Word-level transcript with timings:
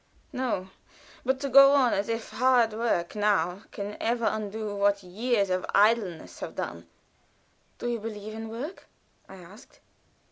"No; 0.33 0.71
but 1.23 1.39
to 1.41 1.47
go 1.47 1.73
on 1.75 1.93
as 1.93 2.09
if 2.09 2.31
hard 2.31 2.73
work 2.73 3.15
now 3.15 3.61
can 3.71 3.97
ever 3.99 4.25
undo 4.25 4.75
what 4.75 5.03
years 5.03 5.51
of 5.51 5.63
idleness 5.75 6.39
have 6.39 6.55
done." 6.55 6.87
"Do 7.77 7.87
you 7.87 7.99
believe 7.99 8.33
in 8.33 8.49
work?" 8.49 8.87
I 9.29 9.35
asked. 9.35 9.79